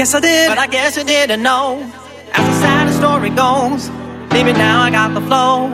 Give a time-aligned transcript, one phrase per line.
[0.00, 0.48] Yes, I did.
[0.48, 1.84] But I guess you didn't know.
[2.32, 3.90] As the sad story goes,
[4.32, 5.68] maybe now I got the flow.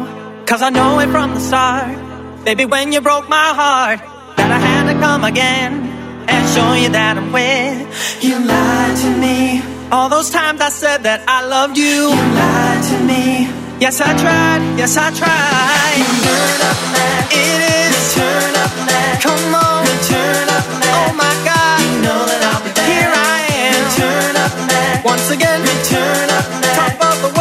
[0.47, 1.95] Cause I know it from the start.
[2.45, 4.01] Baby, when you broke my heart,
[4.37, 5.75] that I had to come again
[6.27, 7.87] and show you that I'm with.
[8.19, 9.63] You lied to me.
[9.95, 12.11] All those times I said that I loved you.
[12.11, 13.47] You lied to me.
[13.79, 14.59] Yes, I tried.
[14.75, 16.03] Yes, I tried.
[16.27, 17.31] Turn up now.
[17.31, 17.95] It is.
[18.19, 19.23] Turn up now.
[19.23, 19.87] Come on.
[20.11, 20.99] Turn up now.
[20.99, 21.79] Oh my God.
[21.79, 22.66] You know that I'll
[24.47, 25.05] up.
[25.05, 25.61] Once again.
[25.85, 26.97] Turn up now.
[26.99, 27.36] Top of the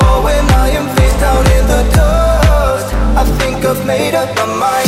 [0.00, 2.94] breaks when I am face down in the dust?
[3.16, 4.79] I think I've made up my mind.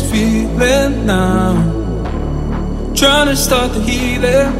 [0.00, 1.54] this feeling now.
[2.94, 4.52] Trying to start the healing.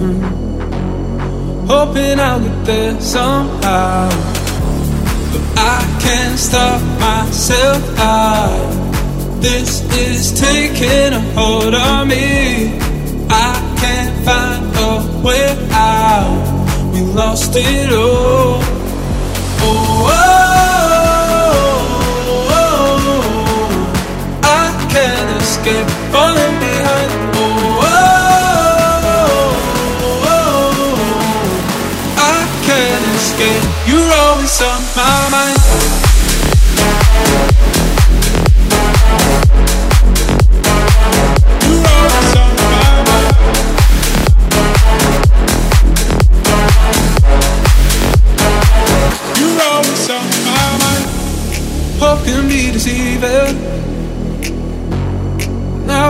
[0.00, 1.66] Mm.
[1.66, 4.08] Hoping I'll get there somehow.
[5.32, 7.82] But I can't stop myself.
[7.98, 12.78] I, this is taking a hold on me.
[13.30, 16.92] I can't find a way out.
[16.92, 18.60] We lost it all.
[19.62, 20.06] oh.
[20.12, 20.49] oh.
[25.60, 27.10] escape, falling behind.
[27.36, 27.90] Oh, oh,
[29.04, 29.52] oh,
[30.24, 30.96] oh, oh,
[32.16, 33.64] I can't escape.
[33.86, 35.58] You're always on my mind.
[41.66, 43.28] You're always on my mind.
[49.38, 51.04] You're always on my mind.
[52.00, 53.89] Hope can be deceiving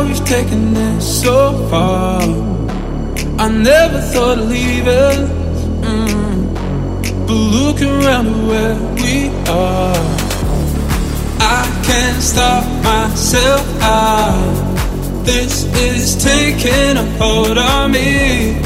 [0.01, 2.23] how we've taken this so far.
[3.39, 5.19] I never thought of leaving, leave it.
[5.85, 7.27] Mm.
[7.27, 10.03] But look around at where we are.
[11.59, 13.67] I can't stop myself.
[13.83, 15.25] out.
[15.25, 18.59] this is taking a hold on me.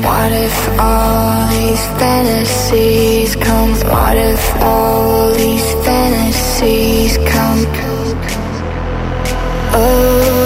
[0.03, 3.71] What if all these fantasies come?
[3.71, 7.65] What if all these fantasies come?
[9.73, 10.40] Oh.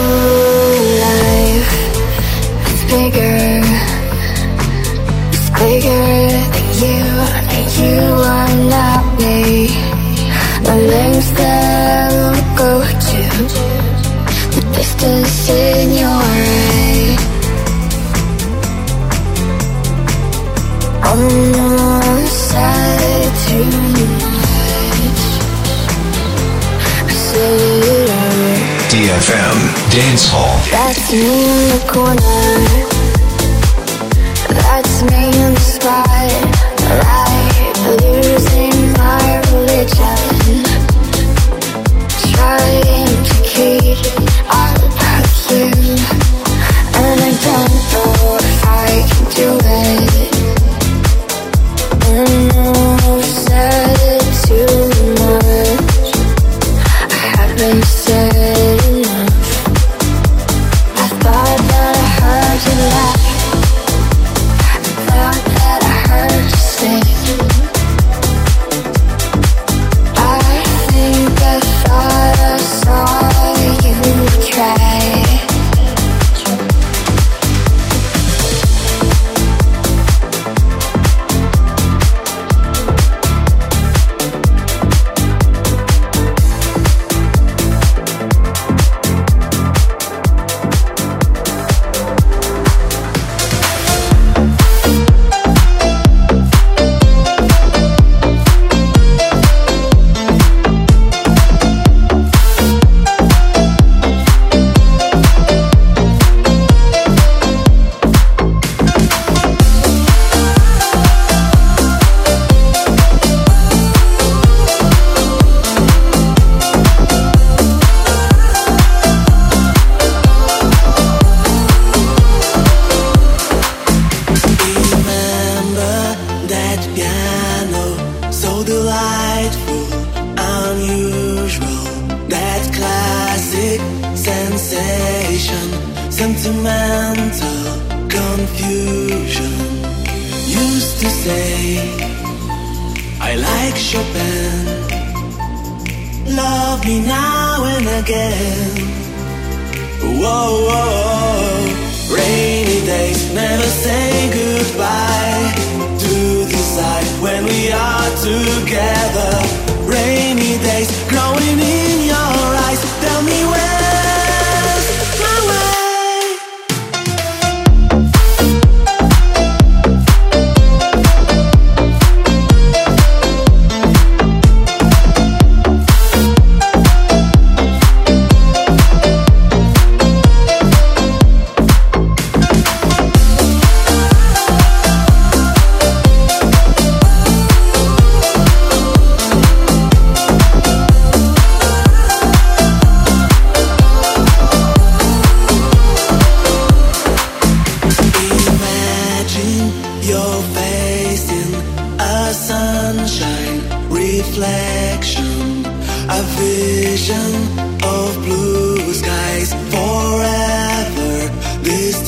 [29.96, 30.60] dance hall.
[30.72, 32.75] That's me in the corner.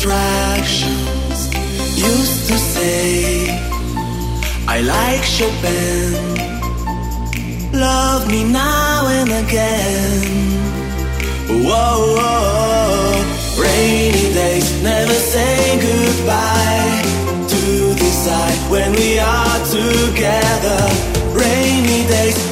[0.07, 1.49] distractions.
[1.97, 3.49] Used to say,
[4.67, 6.13] I like Chopin.
[7.73, 10.23] Love me now and again.
[11.65, 13.61] Whoa, whoa.
[13.61, 17.01] rainy days never say goodbye
[17.47, 17.61] to
[17.99, 20.81] this side when we are together.
[21.33, 22.46] Rainy days.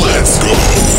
[0.00, 0.93] Let's go.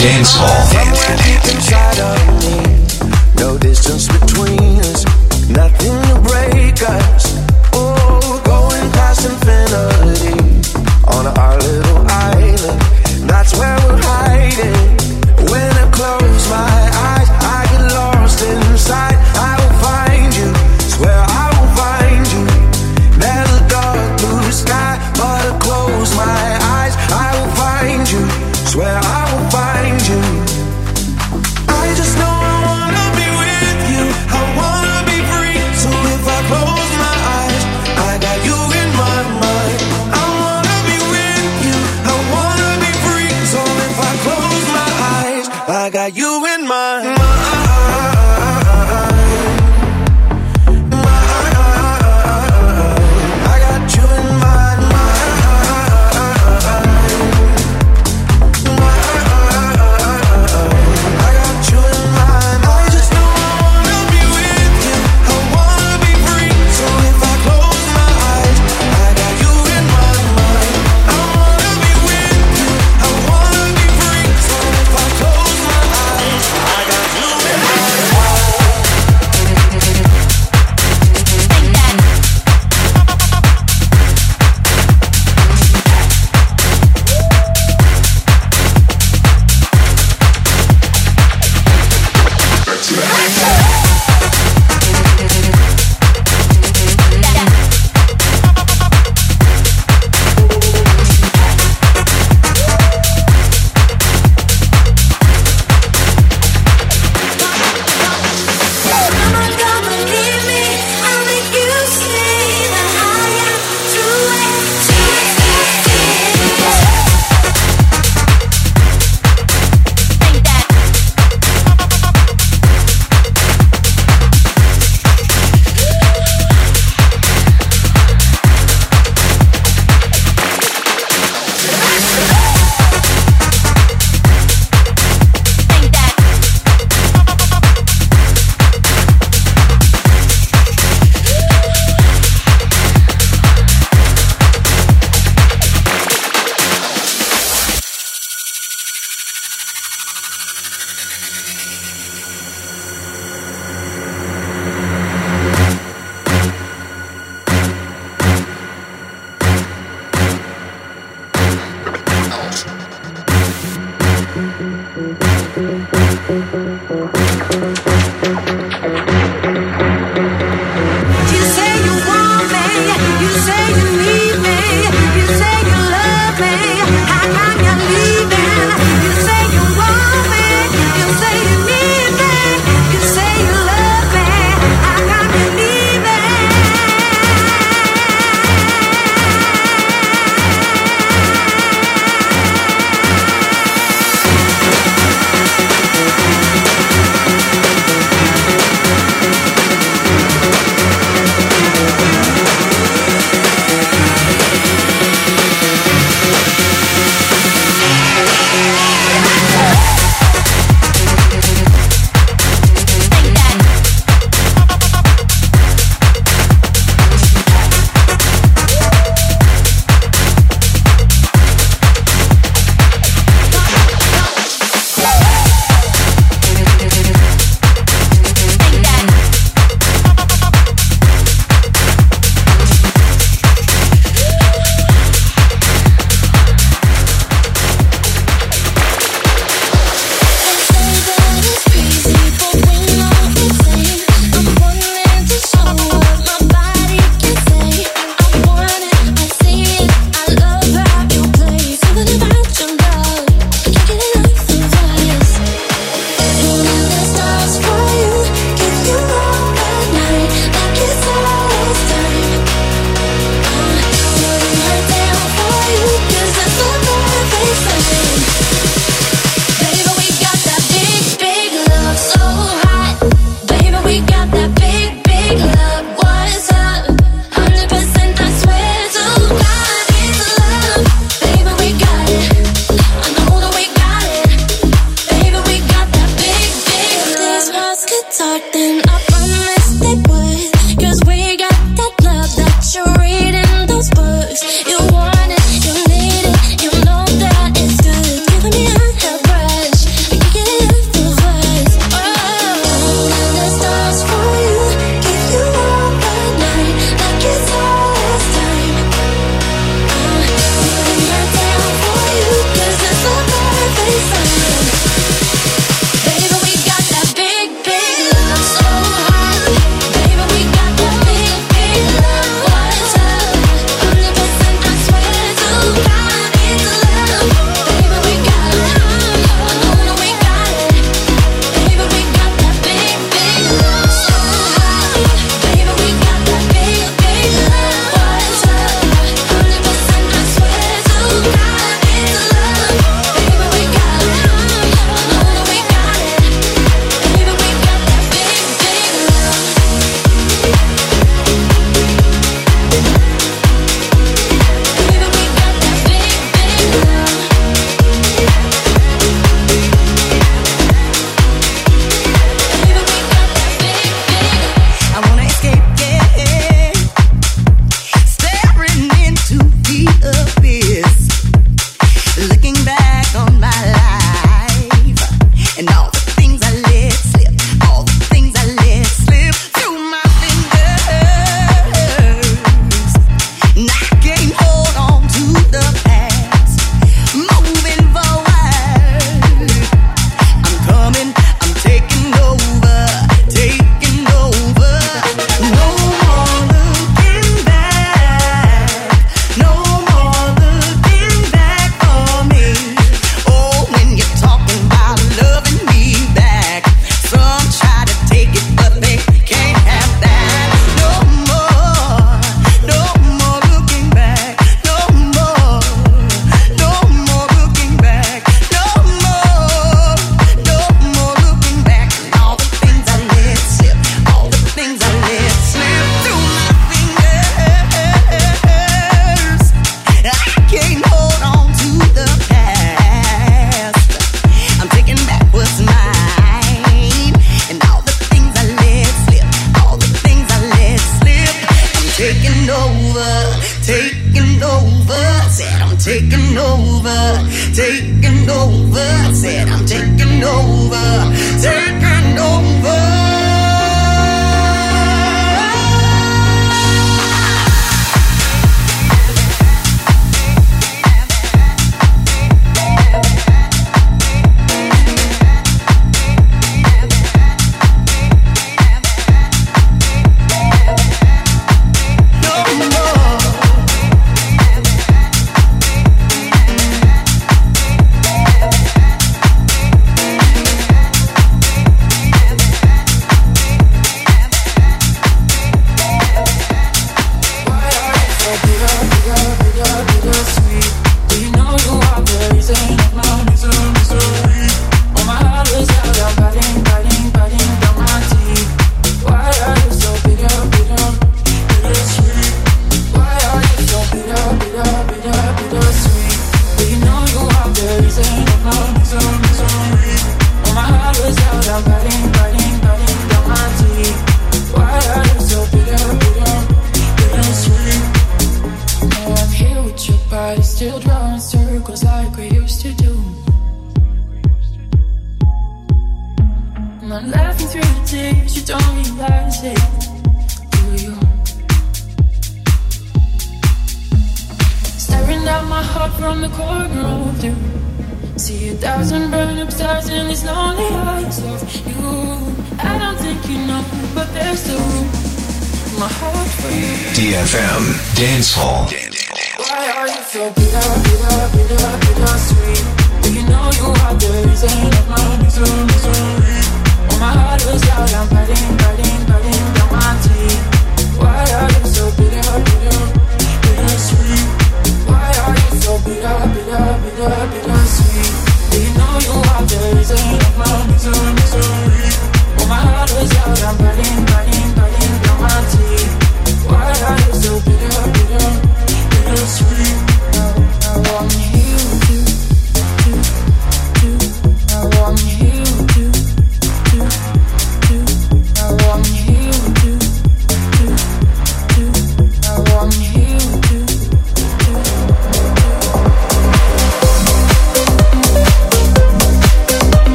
[0.00, 0.70] Dance Hall.
[1.52, 2.20] inside of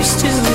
[0.00, 0.49] used to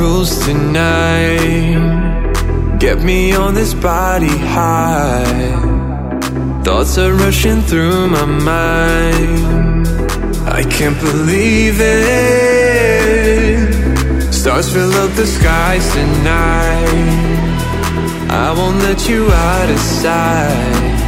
[0.00, 1.78] rules tonight.
[2.78, 5.58] Get me on this body high.
[6.64, 9.86] Thoughts are rushing through my mind.
[10.58, 12.00] I can't believe it.
[14.32, 17.18] Stars fill up the skies tonight.
[18.46, 20.98] I won't let you out of sight.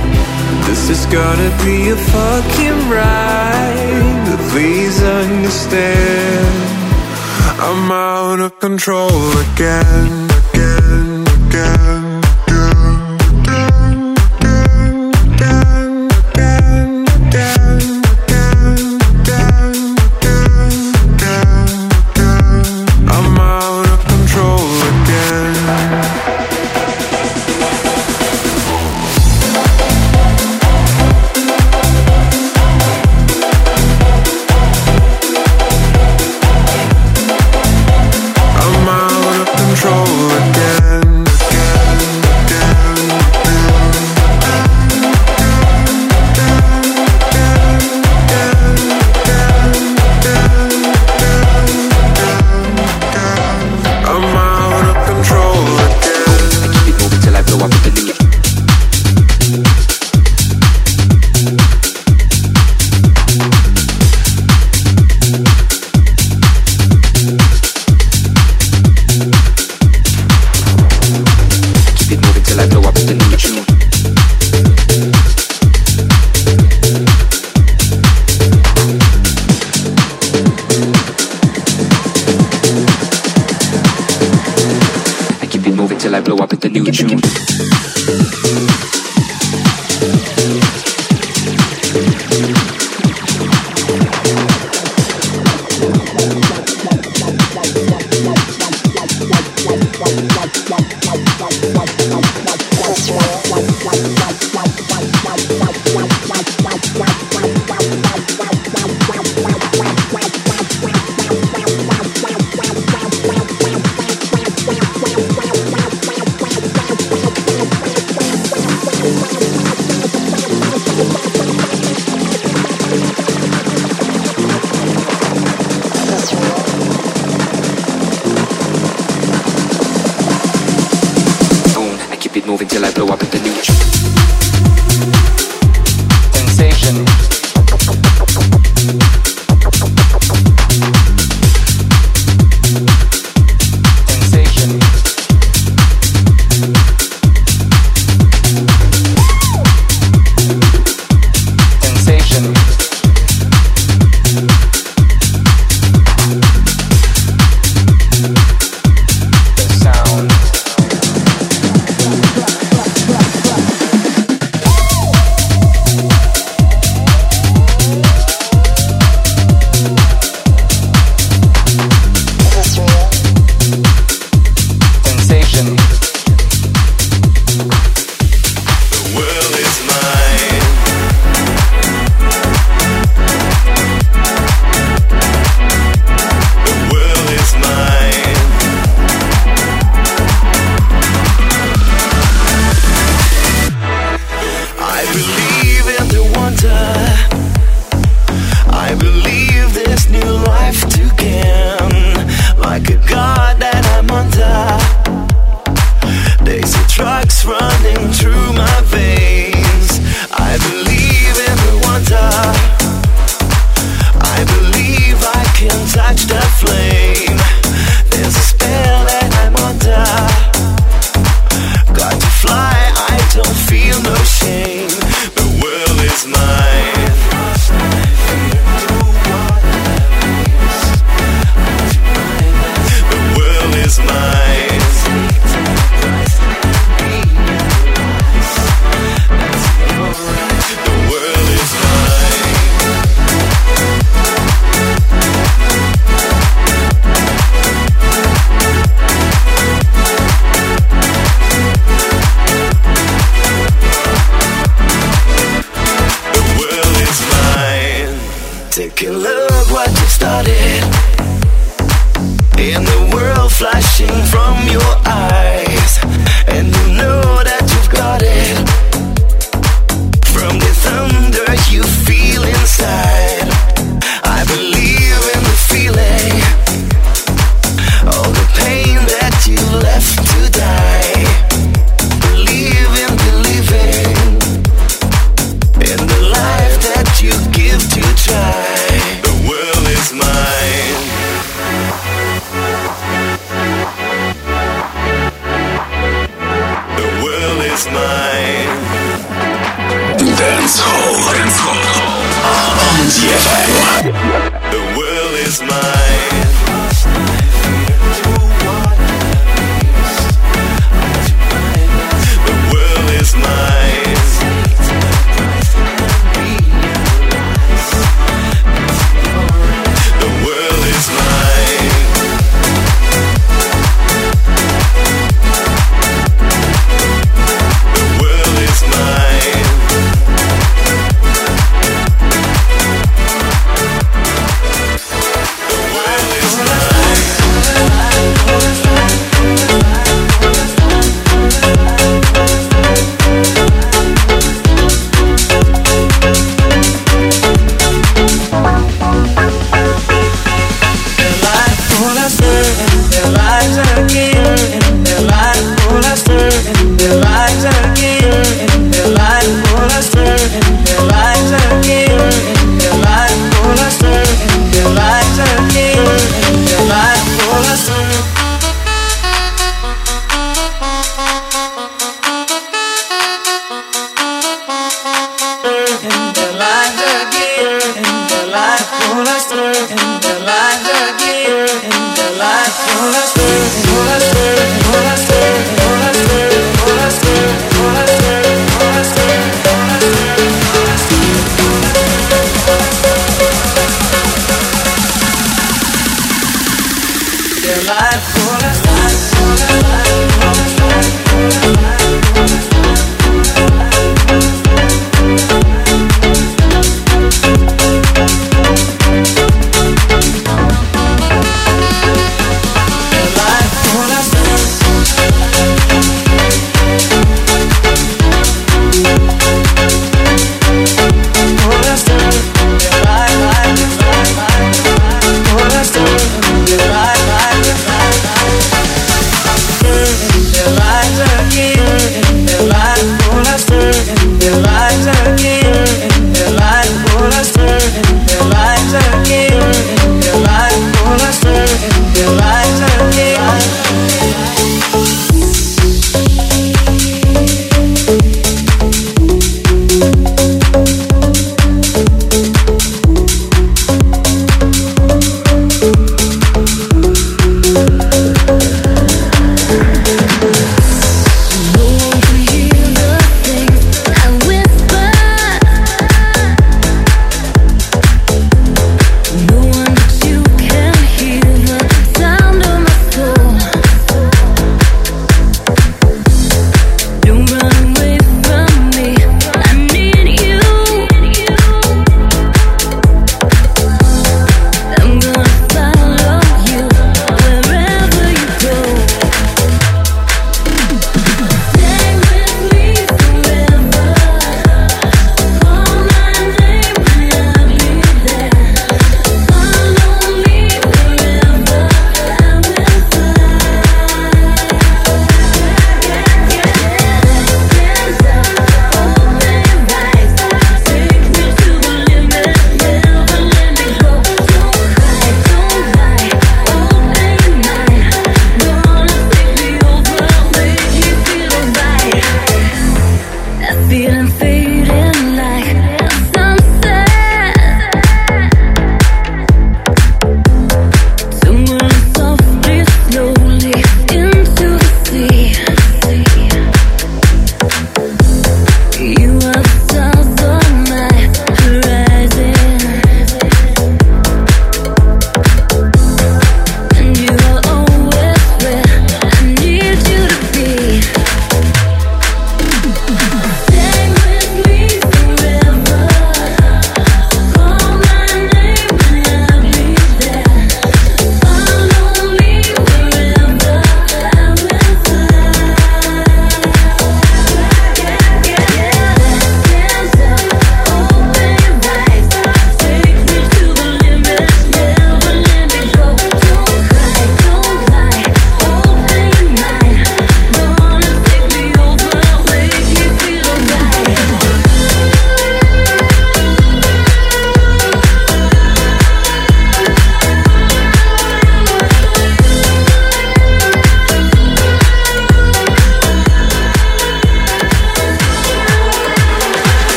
[0.69, 4.39] This is gonna be a fucking ride.
[4.51, 6.82] Please understand.
[7.59, 11.92] I'm out of control again, again, again.